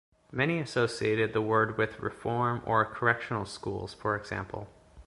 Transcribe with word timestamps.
Many 0.31 0.57
associated 0.57 1.31
the 1.31 1.43
word 1.43 1.77
with 1.77 1.99
reform 1.99 2.63
or 2.65 2.83
correctional 2.85 3.45
schools 3.45 3.93
for 3.93 4.15
example. 4.15 4.67